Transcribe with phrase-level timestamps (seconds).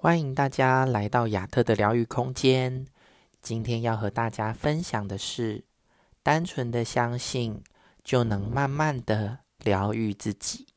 [0.00, 2.86] 欢迎大家来到亚特的疗愈空间。
[3.42, 5.64] 今天要和大家分享的是：
[6.22, 7.64] 单纯的相信，
[8.04, 10.68] 就能慢慢的疗愈自己。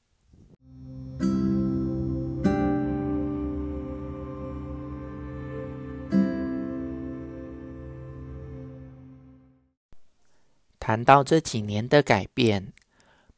[10.79, 12.73] 谈到这几年的改变，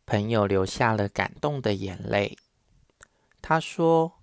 [0.05, 2.37] 朋友流下了感动的眼泪。
[3.41, 4.13] 他说：“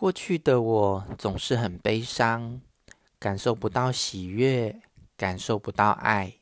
[0.00, 2.62] 过去的我总是很悲伤，
[3.18, 4.80] 感受不到喜悦，
[5.14, 6.36] 感受不到爱，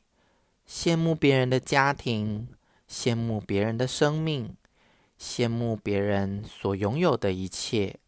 [0.65, 2.47] 羡慕别人的家庭，
[2.89, 4.55] 羡慕别人的生命，
[5.19, 7.99] 羡慕别人所拥有的一切。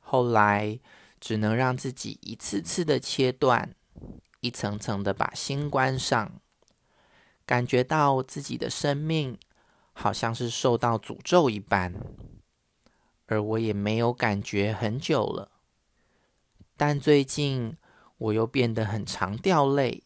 [0.00, 0.78] 后来
[1.18, 3.74] 只能让自己一次次的切断，
[4.40, 6.30] 一层层的把心关上，
[7.46, 9.38] 感觉到自己的生命
[9.94, 11.94] 好像是受到诅咒一般。”
[13.34, 15.50] 而我也没有感觉很久了，
[16.76, 17.76] 但最近
[18.16, 20.04] 我又变得很常掉泪，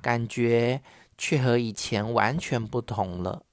[0.00, 0.80] 感觉
[1.16, 3.44] 却和以前完全不同了。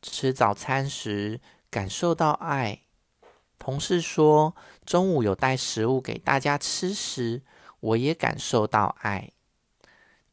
[0.00, 1.38] 吃早餐时
[1.70, 2.80] 感受到爱，
[3.58, 4.56] 同事说
[4.86, 7.42] 中午有带食物给大家吃时，
[7.80, 9.32] 我也感受到爱。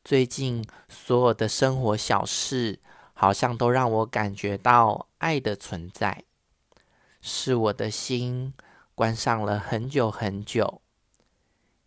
[0.06, 2.80] 最近所有的生活小事，
[3.14, 6.24] 好像都让我感觉到爱的存在。
[7.22, 8.54] 是我的心
[8.96, 10.82] 关上了很久很久，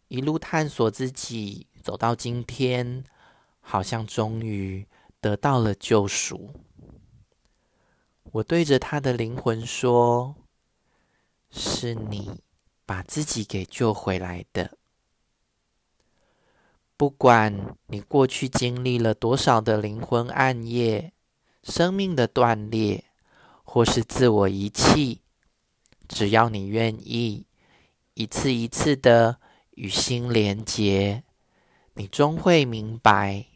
[0.09, 3.05] 一路探索自己，走到今天，
[3.61, 4.87] 好像终于
[5.21, 6.55] 得到了救赎。
[8.33, 10.37] 我对着他的灵魂说
[11.51, 12.43] ：“是你
[12.87, 14.79] 把自己给救回来的。
[16.97, 21.13] 不管你过去经历了多少的灵魂暗夜、
[21.63, 23.05] 生命的断裂，
[23.65, 25.21] 或是自我遗弃。”
[26.13, 27.47] 只要你愿意，
[28.13, 29.39] 一次一次的
[29.71, 31.25] 与心连结，
[31.95, 33.47] 你终会明白，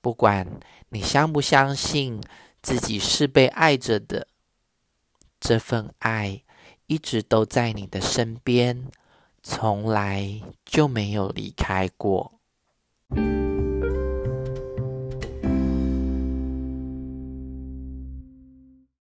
[0.00, 0.58] 不管
[0.88, 2.22] 你相不相信
[2.62, 4.26] 自己是被爱着的，
[5.38, 6.42] 这份爱
[6.86, 8.90] 一直都在你的身边，
[9.42, 12.40] 从来就没有离开过。